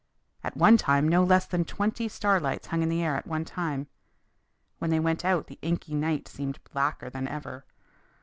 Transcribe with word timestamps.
At 0.43 0.57
one 0.57 0.77
time 0.77 1.07
no 1.07 1.23
less 1.23 1.45
than 1.45 1.63
twenty 1.63 2.07
starlights 2.07 2.65
hung 2.65 2.81
in 2.81 2.89
the 2.89 3.03
air 3.03 3.15
at 3.17 3.27
one 3.27 3.45
time. 3.45 3.85
When 4.79 4.89
they 4.89 4.99
went 4.99 5.23
out 5.23 5.45
the 5.45 5.59
inky 5.61 5.93
night 5.93 6.27
seemed 6.27 6.57
blacker 6.63 7.07
than 7.11 7.27
ever. 7.27 7.65